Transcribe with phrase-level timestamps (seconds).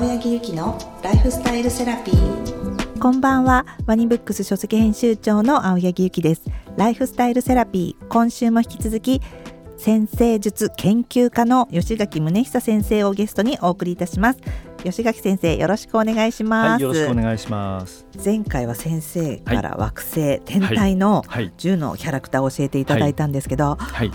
[0.00, 2.98] 青柳ゆきのライフスタイルセラピー。
[2.98, 3.66] こんばんは。
[3.84, 6.44] ワニブックス書籍編集長の青柳ゆきです。
[6.78, 8.08] ライフスタイルセラピー。
[8.08, 9.20] 今週も引き続き
[9.76, 14.38] 先生術研究家の吉垣宗久先生をゲストにお送りいたします。
[14.82, 18.06] 吉垣先生よろしくお願いします、はい、よろしくお願いします。
[18.24, 24.10] 前回は先生から惑星、はい、天体の10のキャラクターを教えていただいたんですけど、はい、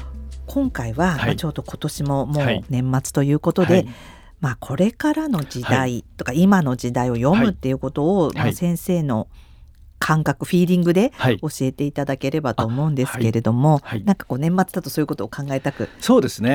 [0.47, 3.85] 今回は、まあ、ちょうど今年ももう年末ということで、
[4.39, 9.27] まあ、これからの時代とか、今の時代を読むっていうことを、まあ、先生の
[9.99, 13.81] 感覚フィーリングで教えていただければと思うんですけれども、はい。
[13.83, 15.89] はい、なんかこう年末だとそういうことを考えたく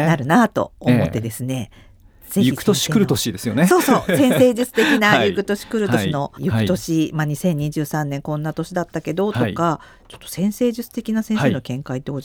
[0.06, 1.70] なるなと思ってですね。
[1.72, 1.89] ぜひ
[2.38, 3.66] 行く年来る年ですよね。
[3.66, 12.20] そうそう、先生術的な 行く年来る年の行く年、まあ2023年こんな年だったけどとか、ちょっと先生術的な先生の見解ってお,、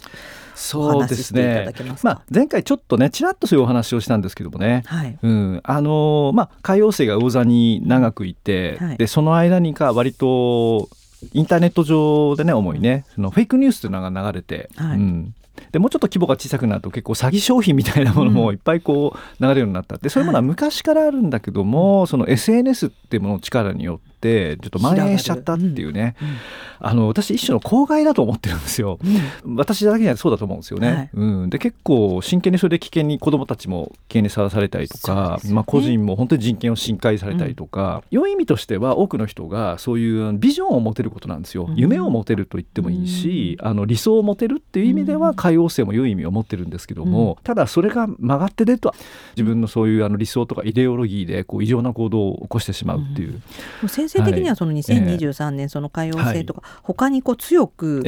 [0.55, 1.71] そうですね。
[2.03, 10.89] まあ前回ちょっとねちらっとそういうお話をしたんですけどもね、はい、うん、あのまあ海王星が魚座に長くいて、はい、でその間にか割と
[11.33, 15.35] インターネット上でね主にねそのフェイクニュースというのが流れて、はい、うん
[15.75, 20.07] でもうちょっと規模が小さくなると結構詐欺商品みたいなものもいっぱいこう流れるようになったって。
[20.07, 26.35] そういうものは昔からあるんだけども、その SNS っていうものの力によってってちょっと蔓延しちゃったっていうね、うんうん、
[26.79, 28.97] あの私一種の公害だと思ってるんですよ、
[29.45, 48.93] うん、私だけにはそうだと思うんですよね、はい、うん、で結構真剣にそれで危険に子どもたちも危険にさらされたりとか、ね、まあ、個人も本当に人権を侵害されたりとか、良い意味としては多くの人がそういうビジョンを持てることなんですよ、夢を持てると言ってもいいし、あの理想を持てるっていう意味では海王星も良い意味を持ってるんですけども、ただそれが曲がって出ると
[49.35, 53.41] 自分のそういうあの理想とかイデオロギーでこう異常な行動を起こしてしまうっていう。
[53.87, 58.03] 先生的にはその2023年その海王星とか、他にこう強く、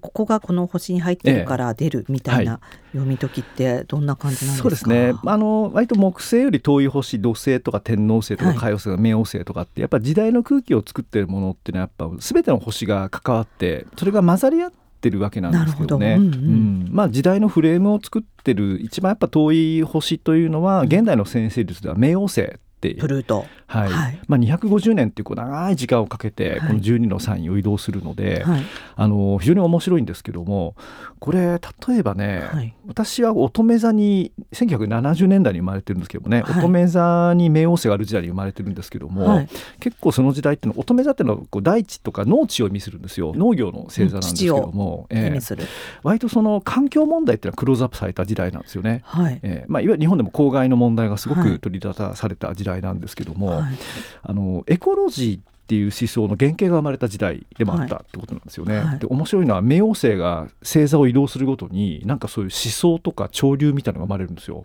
[0.00, 2.60] ここがこの星に入ってるから出るみたいな
[2.92, 5.14] 読み解きってどんな感じなんですか、そうですね。
[5.24, 16.34] あの割と木星より遠い星土星とか天王星とか海王星とか冥王星とかってやっぱ時代の空気を作ってるものっていうのはやっぱ全ての星が関わってそれが混ざり合ってるわけなんですけどね、うんうん。
[16.34, 22.94] うん、まあ、時代のフレームを作ってる一番やっぱ遠い星というのは現代の先生術では冥王星って。
[22.94, 23.90] プルート、はい。
[23.90, 28.62] はい、まあ、250年っていうこう長い時間をかけてこの12のサインを移動するので、はい、
[28.94, 30.76] あの非常に面白いんですけども
[31.18, 39.46] これ例えばね、はい、私は乙女座に1970年代に生まれてるんですけどもね、乙女座に冥王星がある時代に生まれてるんですけども、
[39.80, 43.32] 結構その時代っての乙女座っていうのはこう大地とか農地を意味するんですよ。
[43.34, 45.66] 農業の星座なんですけども、うんえー、
[46.02, 49.02] 割とその環境問題っていうのはクローズアップされた時代なんですよね。
[49.04, 49.40] はい。
[49.42, 53.74] えーまあ、いわゆる日本でも公害の問題がすごく取り立たされた時代なんですけども、はい、
[54.22, 58.78] あのエコロジーっていう思想の原型が生まれた時代でもあったってことなんですよね。
[58.78, 64.64] はい、で面白いのは冥王星が星座を移動するごとになんかそういう思想とか潮流みたいなのが生まれるんですよ。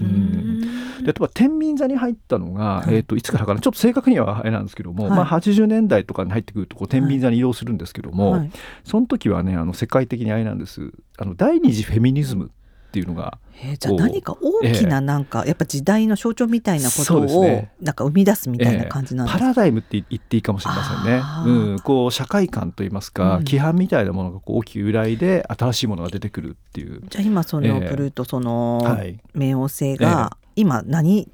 [0.00, 0.60] うん、
[1.02, 3.60] で例えば天秤座に入ったのが、えーと、いつからかな。
[3.60, 8.50] ちょっと正確にはあれなんですけども、はい、まあ、80年代とかに入ってくるとこう天秤座に移動するんですけども、はい、
[8.84, 10.92] その時はねあの世界的にあれなんです。
[11.18, 12.50] あの第二次フェミニズム
[12.90, 21.22] っていうのがえー、じゃあ何か大きななんか、やっぱ時代の象徴みたいなことをなんか生み出すみたいな感じなんですか、パラダイムって言っていいかもしれませんね。
[21.44, 27.02] うん、こう社会観といいますか、規範みたいなものがこう大きく由来で新しいものが出てくるっていう。
[27.08, 31.28] じゃあ今そのプルートその、はい、冥王星が今何、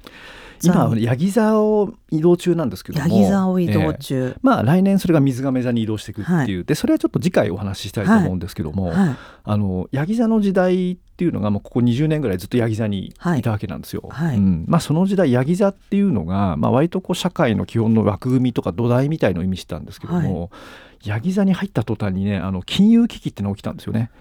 [0.63, 3.05] 今ヤギ座を移動中なんですけども。
[3.05, 8.95] ヤギ座を移動中、えー、まあ来年それが水亀座に移動していくっていう、はい、でそれはちょっと次回お話ししたいと思うんですけども、はい。
[8.95, 14.07] はい、あのヤギ座の時代っていうのがもうここ20年ぐらいずっとヤギ座にいたわけなんですよ。
[14.37, 20.51] うんまあ、その時代ヤギ座っていうのが、まあ、割とこう社会の基本の枠組みとか土台みたいのを意味してたんですけども、
[21.03, 24.11] ヤギ座に入った途端にねあの金融危機ってのが起きたんですよね。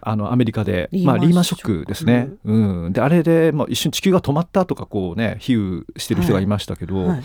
[0.00, 7.08] あのアメリカでまあ、リーマンショックですね、うん、であれで、まあ、一瞬地球が止まったとかこうね比喩してる人がいましたけど、はい。
[7.08, 7.22] はい、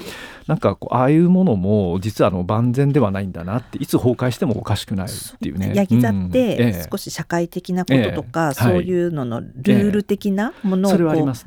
[0.48, 5.74] なんかこうああいうものも実はあの万全ではないんだなっていつ崩壊してもおかしくないっていうね。
[5.76, 8.54] ヤギ座って少し社会的なこととか、ええ。
[8.54, 11.46] そういうののルール的なものをこう表す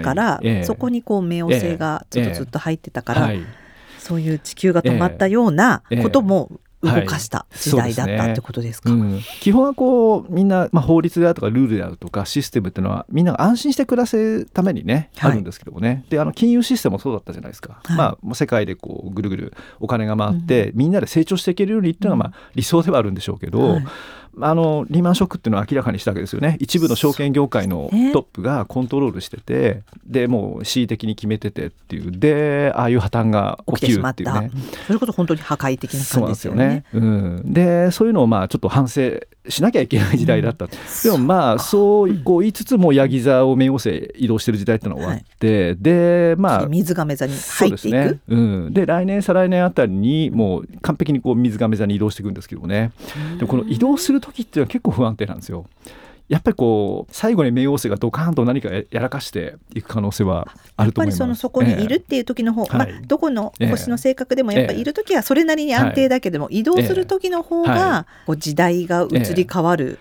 [0.00, 3.30] から、そこにこう冥王星がちょっとずっと入ってたから、
[3.98, 16.04] そういう地球が止まったようなことも動かした時代だったってことですか、はいすねうん、基本はこうみんな、まあ、法律であるとかルールであるとかシステムっていうのはみんなが安心して暮らせるためにね、はい、あるんですけどもね。
[16.08, 23.78] であの金融システムもそうだったじゃないですか、はい、まあ、世界でこうぐるぐるお金が回って、うん、みんなで成長していけるようにっていうのが、まあ、理想ではあるんでしょうけど、
[24.42, 26.56] あのリーマンショックっていうのは明らかにしたわけですよね。
[26.60, 32.10] 一部の証券業界のトップがコントロールしてて、でもう恣意的に決めててっていう。
[32.10, 34.50] でああいう破綻が起きるっていうね。
[34.86, 36.60] それこそ本当に破壊的な感じですよね。
[36.60, 40.70] そうなんですよね、うん、でそういうのをまあちょっと反省しなきゃいけない時代だった、うん、
[41.02, 47.94] でもまあそうこう言いつつもヤギ座を冥王星移動してる時代っていうのは終わって、はい、でまあ水亀座に入っていく。
[47.94, 52.92] ね、うん、で来年再来年あたりにもう完璧にこう水亀座に移動していくんですけどもね。
[53.38, 55.66] でこの移動する時っていうのは結構不安定なんですよ。
[56.30, 60.86] やっぱりこう最後に冥王星がドカーンと何かやらかしていく可能性はあると思います。
[60.86, 69.98] やっぱりそのそこにいるっていう時の方、えー、まあ、どこの星の性格でもやっぱりいる時はそれなりに安定だけども、えー、移動する時の方がこう時代が移り変わる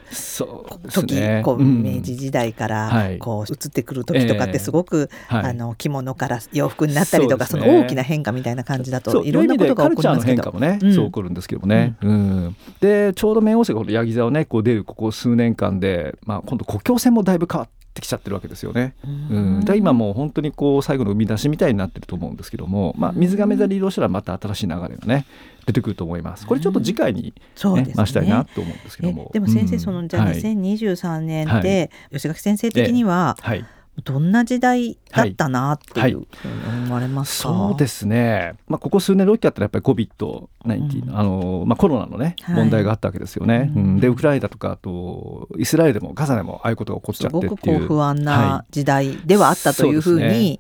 [0.94, 1.42] 時、え。
[1.42, 10.52] ー、こう明治時代からこう移ってくる時とかってすごく、あの着物から洋服になったりとかそ,、の大きな変化みたいな感じだといろんなことが起こりますけど。
[10.52, 11.96] もね、うん、そう起こるんですけどもね。
[12.02, 18.96] うん、でちょうど冥王星がヤギ座をねこう出るここ数年間でまあ、今度国境線もだいぶ変わってきちゃってるわけですよね。
[19.04, 25.26] うん、だ今もう本当にこう最後の生み出しみたいになってると思うんですけども、まあ、水亀座で移動したらまた新しい流れがね
[25.66, 26.46] 出てくると思います。
[26.46, 27.34] これちょっと次回に、
[27.76, 29.30] ね、ね、したいなと思うんですけども。
[29.34, 33.66] でも先生、そのじゃあ2023年で、吉垣先生的には、はい
[34.04, 43.72] どんな時代だったなっていうふうに思われますか、はいはい、そうですね、まあ、ここ数年で大きかったらやっぱり COVID-19、うん、あのまあ、コロナのね、問題があったわけですよね。
[43.76, 47.50] うん、でウクライナとかあとイスラエルでもガザでもああいうことが起こっちゃってっていう。
[47.50, 50.60] すごくこう不安な時代ではあったというふうに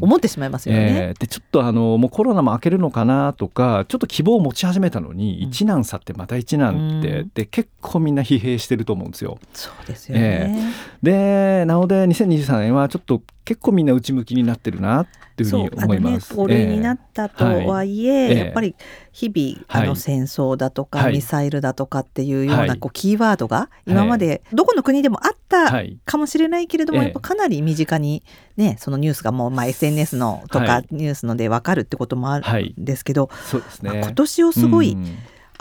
[0.00, 1.08] 思ってしまいますよね。
[1.10, 9.38] えー、でちょっとあのもうコロナも明けるのかなとかちょっと希望を持ち始めたのに、一難去ってまた一難って、うん、で結構みんな疲弊してると思うんですよ。
[9.52, 16.34] そうですよね、えー、でなので2023年はちょっと結構みんな内向きになってるなっていうふうに思います。
[16.34, 18.74] 五、ね、類になったとはいえ、えー、やっぱり
[19.12, 25.72] 日々あの戦争だとか、はい、ミサイルだとかっていうようなこうキーワードが今までどこの国でもあった
[26.04, 28.22] かもしれないけれども、やっぱかなり身近に
[28.56, 34.96] ねそのニュースがもうまあ SNS のとかニュースので分かるってこともあるんですけど、そうですね、今年をすごい、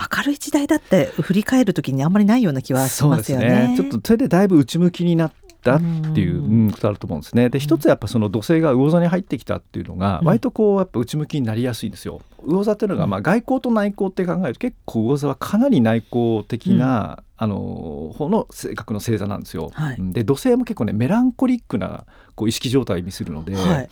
[0.02, 3.68] 明るい時代だって振り返る時にあんまりないような気はしますよね。
[3.70, 3.74] ね。
[3.78, 5.32] ちょっとそれでだいぶ内向きになっ
[5.62, 5.82] ったっ
[6.14, 7.50] ていうことあると思うんですね。
[7.50, 12.22] で一つやっぱその土星が魚座に入ってきたっていうのが割とこうやっぱ内向きになりやすいんですよ。
[12.46, 19.72] 魚座っていうのがまあ外交と内交って考えると結構魚座はかなり内向的な、あの方の性格の星座なんですよ。
[19.74, 22.06] はい、で土星も結構ねメランコリックな
[22.36, 23.56] こう意識状態を意味するので。
[23.56, 23.90] はい。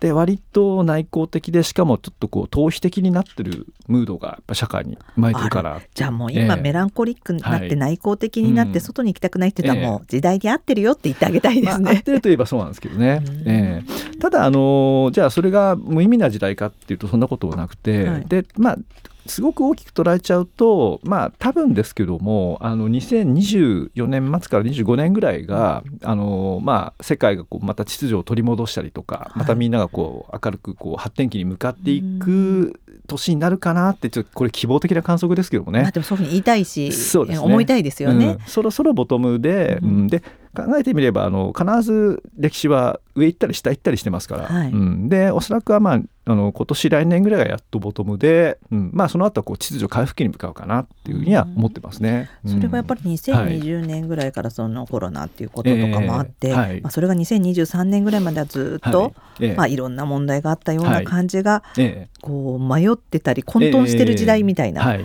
[0.00, 5.80] で割と内向的でしかもちょっとこう逃避的になってるムードがやっぱ社会に生まれてるから。
[5.94, 11.84] じゃあもう今、メランコリックになって内向的になって外に行きたくないっていうのはもう時代に合ってるよって言ってあげたいですね。
[11.84, 13.22] まあ、合ってるといえばそうなんですけどね。
[13.46, 18.78] えー、ただあのじゃあそれが無意味な時代かっていうとそんなことはなくて、はい、でまあ
[19.26, 35.82] すごく大きく捉えちゃうとまあ多分ですけどもあの2024年末から25年ぐらいがあの、まあ、世界がこうまた秩序を取り戻したりとか、またみんながこう明るくこう発展期に向かっていく年になるかなってちょっとこれ希望的な観測ですけどもね。
[35.82, 40.20] まあ、でもそういうふうに言いたいしそうです、ね、思いたいですよね、うん、そろそろボトムで、うん、で
[40.54, 46.00] 考えてみればあの必ず歴史は上行ったり下行ったりしてますから、はい、うん、でおそらくはまあ
[46.30, 52.30] あの今年来年ぐらいがやっとボトムで、うん、まあその後はこう秩序回復期に向かうかなっていうふうには思ってますね。
[52.44, 59.12] うん、それはやっぱり2020年ぐらいからそのコロナっていうこととかもあって、はい、まあ、それが2023年ぐらいまではずっと、はい。
[59.40, 64.98] えー、まあ、いろんな問題があったような感じが、えー、こう迷ってたり混沌してる時代みたいな。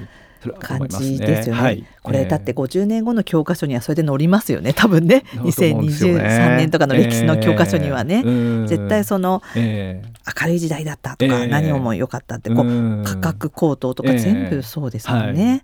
[0.46, 1.62] えー感じですよね。
[1.62, 4.74] ねはい、これ、だって50年後の教科書にはそれで載りますよね。
[4.74, 5.24] 多分ね。
[5.34, 15.64] 2023年とかの歴史の教科書にはね、えー、絶対その、えー、明るい時代だったとか、えー、何をも良かったってこう価格高騰とか全部そうですもんね。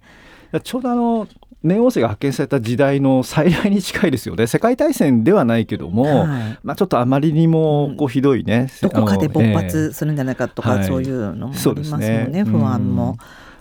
[0.52, 1.28] はい、ちょうどあの
[1.64, 4.48] 冥王星が発見された時代の再来に近いですよね。
[4.48, 13.18] 世界大戦ではないけども、はい、まあ、ちょっとあまりにもこうひどいね、うん、どこかで勃発するんじゃないかとか、えー、そういうのもありますもんね、ね、不安も。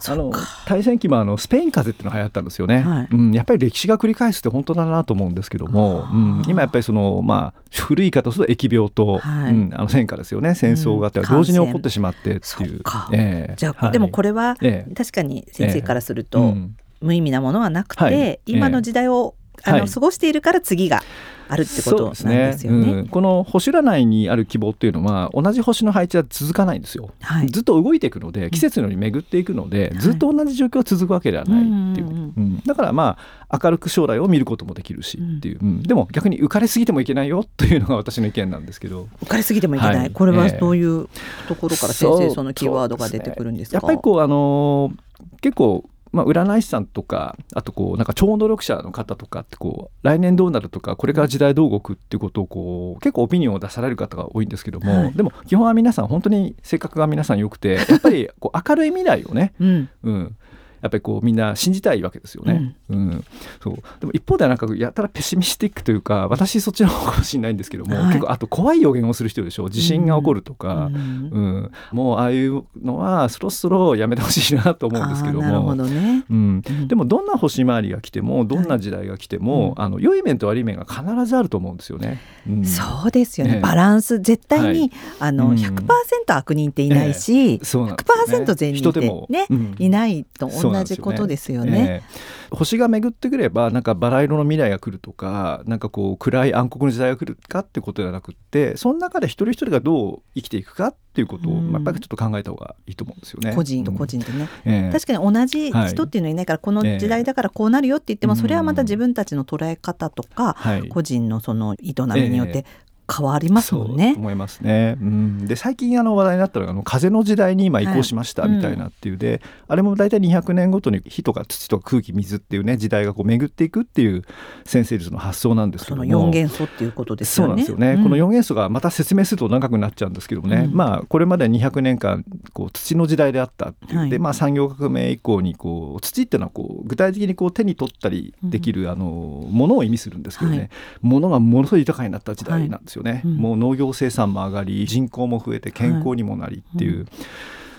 [0.08, 0.32] あの
[0.66, 10.54] 大戦期もあのスペイン風邪っていうのが流行ったんですよね、はい、うん、やっぱり歴史が繰り返すって本当だなと思うんですけども、うん、今やっぱりその、まあ、古い言い方すると疫病と、はい、うん、あの戦火ですよね。
[10.54, 12.82] 戦争が同時に起こってしまってっていう。
[13.12, 14.56] えー、じゃあ、はい、でもこれは、
[14.96, 16.68] 確かに先生からすると、えー、
[17.00, 21.02] 無意味なものはなくて、今の時代をあの、過ごしているから次が
[21.50, 22.86] あるってことなんですよね。
[22.86, 22.92] ね。
[22.92, 27.10] うん、この星占いにある希望っていうのは同じ星の配置は続かないんですよ。
[27.20, 39.08] はい、ずっと動いていくので季節のように巡っていくので、うん、ずっと同じ状況が続くわけではないっていう、はいうん、だからまあ明るく将来を見ることもできるしっていう、でも逆に浮かれすぎてもいけないよというのが私の意見なんですけど。
[39.24, 41.08] 浮かれすぎてもいけない、はい、これはどういう
[41.48, 44.92] ところから先生そのキーワードが出てくるんですか、やっぱりこうあの
[45.40, 60.36] 結構まあ、占い師さんとかあとこうなんか超能力者の方とかってこう来年どうなるとかこれから時代どう動くっていうことをこう結構オピニオンを出される方が多いんですけども、はい、でも基本は皆さん本当に性格が皆さん良くてやっぱりこう明るい未来をね、 うん、うん、
[60.82, 62.74] やっぱりこうみんな信じたいわけですよね。
[62.88, 63.24] うん、うん、
[63.62, 63.74] そう。
[64.00, 69.68] でも一方ではなんかやたらペシミスティックというか私そっちの方かもしれないんですけども、はい、結構あと怖い予言をする人でしょ。
[69.68, 75.80] 地震が起こるとか、うん、うん、もうああいうのはそろそろやめてほしいなと思うんですけども。
[75.80, 82.20] どね、うん、でもどんな星回りが来てもどんな時代が来ても、はい、あの良い面と悪い面が必ずあると思うんですよね。
[82.64, 84.20] そうですよね、ね、バランス。
[84.20, 85.84] 絶対に、はい、あの100%
[86.28, 89.46] 悪人っていないし、えー、そうなんですね、100%善人ってね、
[89.78, 92.02] いないと同じことですよね。
[92.50, 103.52] えー、星が巡ってくればなんかバラ色の未来が来るとかなんかこう暗い暗黒の時代が来るかってことではなくってその中で一人一人がどう生きていくかっていうことを、やっぱりちょっと考えた方がいいと思うんですよね。
[103.52, 104.88] 個人と個人でね、うんえ。
[104.90, 110.56] ー、確かに同じ人っていうのはいないから、はい、この時代だからこうなるよって言っても、それはまた自分たちの捉え方とか、
[110.90, 112.64] 個人のその営みによって
[113.10, 114.14] 変わりますもんね。
[114.16, 114.96] 思いますね。
[115.00, 124.22] うん、で最近あの話題になったのがあの風の時代に今移行しましたみたいなっていうで、はいうん、あれも大体200年ごとに火とか土とか空気水っていうね時代がこう巡っていくっていう
[124.64, 126.04] 先生術の発想なんですけども。
[126.04, 127.46] その4元素っていうことですよね。
[127.46, 127.92] そうなんですよね。
[127.94, 139.04] うん、この4元素がまた説明すると長くなっちゃうんですけどもね、まあこれまで200年間こう土の時代であったっていう、はい、でまあ産業革命以降にこう土っていうのはこう具体的にこう手に取ったりできる、あの
[139.50, 140.70] ものを意味するんですけどね、はい、
[141.02, 143.22] ものがものすごい豊かになった時代なんですよね。
[143.24, 146.90] もう農業業生産も上がり人口も増えて健康にもなりっていう。
[146.90, 147.08] はいうん。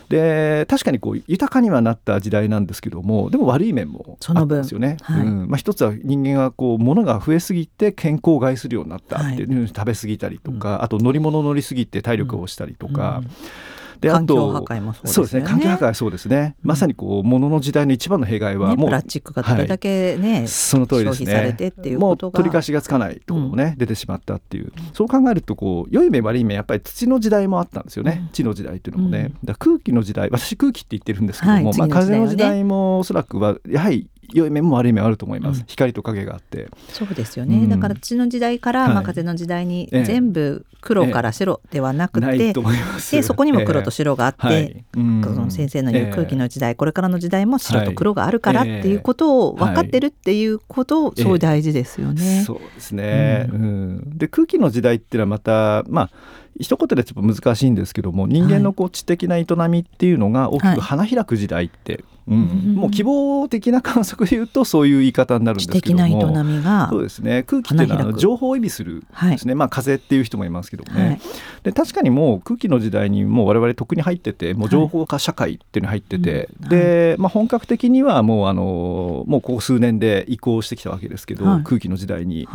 [0.09, 4.97] で確かにこう豊かにはなった時代なんですけどもでも悪い面もあったんですよね。
[5.03, 5.47] はい、うん。
[5.47, 13.21] まあ、一つは人間がこう物が増えすぎて健康を害するようになったっていう、はい、食べ過ぎたりとか、うん、あと乗り物乗りすぎて体力をしたりとか。
[13.23, 13.31] うん
[14.01, 14.65] であと
[15.05, 15.43] そうですね。
[15.43, 21.55] 環境破壊そうですね、まさにこうものの時代の一番の弊害はもう、ね、プラスチックがどれだけね、はい、その通りですね。
[21.98, 24.74] もう取り返しがつかないところもね、うん、出てしまったっていう。
[24.93, 36.69] そう考えるとこう良い面悪い面やっぱり土の時代もあったんですよね、うん、地の時代っていうのもね、だ空気の時代私空気って言ってるんですけども、はい、まあ、風の時代もおそらくはやはり良い面も悪い面あると思います、うん、光と影があって。
[36.89, 42.53] そうですよね、うん、だから土の時代から、まあ、風の時代に全部黒から白ではなくて、ええ。
[43.11, 52.43] でそこにも黒と白があって、えその先生の言う空気の時代、これからの時代も白と黒があるからっていうことを分かってるっていうことをすごい大事ですよね。
[52.45, 54.17] そうですね、うん。
[54.17, 56.11] で空気の時代っていうのはまたまあ
[56.60, 67.43] 一言でちょっと難しいんですけども人間のこう知的な営みっていうのが大きく花開く時代って、うん、もう希望的な観測で言うとそういう言い方になるんですけども営みがそうですね。
[67.43, 71.22] 空気っていうのは情報を意味するですね、はい、まあ風っていう人もいますけどもね、はい、
[71.63, 82.48] で確かにもう空気の時代にもう我々特に入っててもう情報化社会っていうのに入ってて、はい、で、まあ、本格的にはもうあのもうここ数年で移行してきたわけですけど、空気の時代に、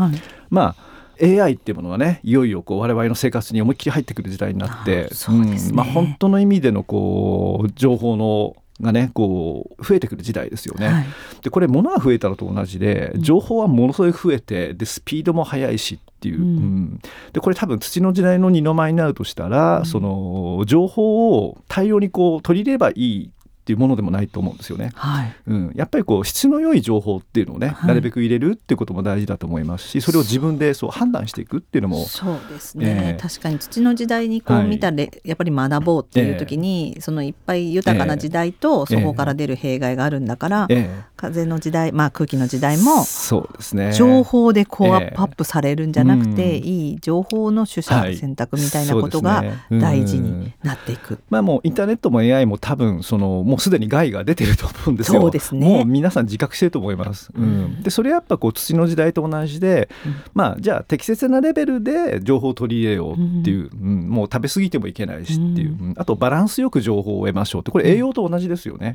[0.51, 5.09] まあ AI っていうものがねいよいよこう我々の生活に思いっきり入ってくる時代になって、ね。
[5.29, 10.89] うん、まあ、本当の意味でのこう情報のがねこう増えてくる時代ですよね。
[10.89, 11.07] はい、
[11.43, 17.01] でこれ物が増えたのと同じで情報はものすごい増えてでスピードも速いしっていう、うん、うん、
[17.33, 23.31] でこれ多分土の時代の二の舞になるとしたら、うん、その情報を大量にこう取り入れればいい
[23.67, 24.93] っていうものでもないと思うんですよね。
[24.95, 43.93] はい、うん、やっぱりこう質の良い情報っていうのをね、はい、なるべく入れるっていうことも大事だと思いますしそれを自分でそう判断していくっていうのもそうですね、えー、確かに土の時代にこう見たら、はい、やっぱり学ぼうっていう時に、えー、そのいっぱい豊かな時代とそこから出る弊害があるんだから、えー、風の時代、まあ、空気の時代もそうですね。
[43.93, 51.15] 情報でこうアップアップされるんじゃなくて、いい情報の取捨選択みたいなことが大事になっていく。
[51.15, 55.21] ね、まあ、もうインターネットも AI も多分そのもうすでに害が出てると思うんですよ。
[55.21, 55.69] そうですね。
[55.69, 57.31] もう皆さん自覚してると思います。
[57.35, 68.93] うん、でそれやっぱこう土の時代と同じで、うん、まあじゃあ適切なレベルで情報を取り入れようっていう、うん、もう食べ過ぎてもいけないしっていう、あとバランスよく情報を得ましょうってこれ栄養と同じですよね。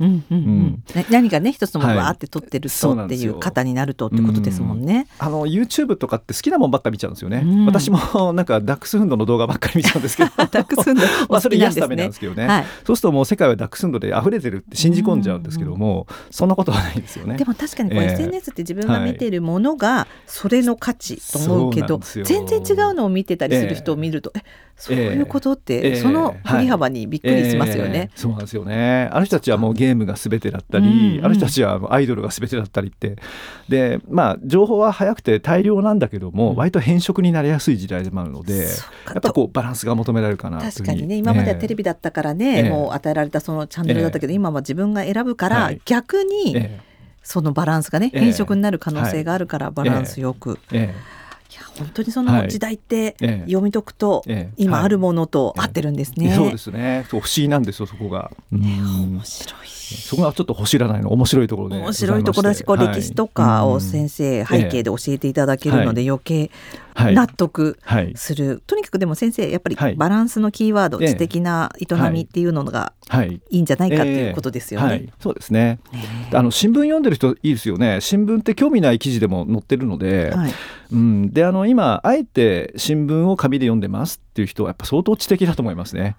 [1.10, 5.06] 何かね一つのものをわって取ってるとっていう方になるとってことですもんね。
[5.18, 7.44] あの YouTube とかって好きなもんばっか見ちゃうんですよね。
[7.66, 7.98] 私も
[8.32, 10.30] なんかダックスフンドの動画ばっかり見ちゃうんですけど。
[10.36, 11.02] ダックスフンド。
[11.28, 12.46] まあそれ癒すためなんですけどね。
[12.46, 17.36] はい、そうするともう世界はダックスフンドで溢れてるって信じ込んじゃうんですけども、そんなことはないですよね。
[17.36, 24.42] でも確かにこう、SNS って自分が見てるものがそれの価値と思うけど、全然違うのを見てたりする人を見ると、え
[24.76, 29.08] そういうことって、その振り幅にびっくりしますよね、そうなんですよね。
[29.12, 33.16] あの人たちはもうゲームが全てだったり、あの人たちはアイドルが全てだったりって。
[33.68, 38.66] でまあ情報は早くて大量なんだけども、うん、割と変色になりやすい時代でもあるので
[39.06, 46.92] やっぱこうバランスが求められるかな確かにね今まではテレビだったからね、えー、もう与えられたそのチャンネルだったけど、えー、今は自分が選ぶから、逆に、えー
[47.22, 50.58] そのバランスがね変色になる可能性があるからバランスよく。
[50.72, 50.88] いや
[51.82, 54.24] 本当にその時代って読み解くと
[54.56, 56.34] 今あるものと合ってるんですね。
[56.34, 57.04] そうですね。
[57.08, 58.30] 不思議なんですよそこが。
[58.50, 59.68] 面白い。
[59.92, 66.50] そこがちょっと星らないの面白いところで面白いところだしこう歴史とかを先生、背景で教えていただけるので余計
[66.94, 67.78] 納得
[68.14, 72.94] する、とにかくでも先生やっぱりバランスのキーワード、知的な営みっていうのが
[73.28, 73.40] い。
[73.50, 75.08] いんじゃないかっていうことですよね。
[75.20, 75.78] そうですね、
[76.32, 77.98] あの新聞読んでる人いいですよね。
[78.00, 80.32] 新聞って興味ない記事でも載ってるので、
[80.92, 86.16] うん、であの今あえて新聞を紙で読んでますっていう人はやっぱ相当知的だと思いますね。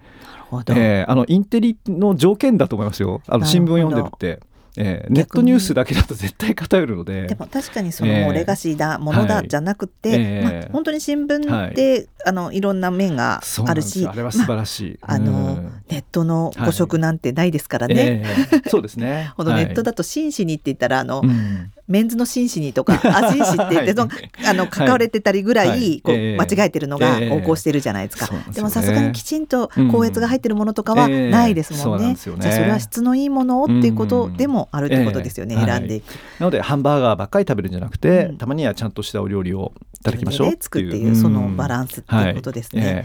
[0.68, 3.22] えー、あのインテリの条件だと思いますよ。
[3.26, 4.40] あの新聞読んでるって。
[4.76, 7.28] えー、ネットニュースだけだと絶対偏るので。
[7.28, 15.63] でも確かにそのレガシーだ、ものだじゃなくて、えー、まあ、本当に新聞って、はい、あのいろんな面があるしあれは素晴らしい、まあ、あの
[15.94, 18.06] ネットの誤植なんてないですからね、はい。
[18.08, 19.32] えー、そうですね。
[19.38, 21.70] ネットだと真摯にって言ったらあの、うん。
[21.86, 24.08] メンズの紳士にとか、あ、紳士って言って、 その、
[24.48, 28.30] あの、書かれてたりぐらい、こう、間違えてるのが横行してるじゃないですか。
[28.54, 32.16] でもさすがにきちんと高越が入ってるものとかはないですもんね。
[32.16, 36.10] じゃあそれは質のいいものをっていうことでもあるってことですよね、選んでいく。
[36.40, 43.04] なので、ハンバーガーばっかり食べるんじゃなくて、たまにはちゃんとしたお料理をいただきましょう作っていう、そのバランスっていうことですね。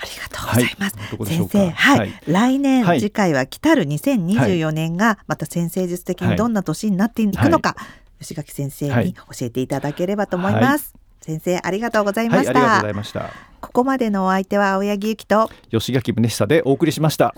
[0.00, 0.96] ありがとうございます。
[0.96, 7.76] はい、先生、はい、はい、来年、はい、次回は来たる2024年が、また先生術的にどんな年になっていくのか、
[8.18, 10.94] 吉垣先生に教えていただければと思います。
[11.20, 13.30] 先生ありがとうございました、ありがとうございました。
[13.60, 17.34] ここまでのお相手は青柳ゆきと吉垣宗久でお送りしました。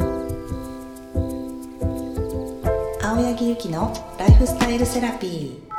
[3.02, 5.71] 青柳ゆきのライフスタイルセラピー。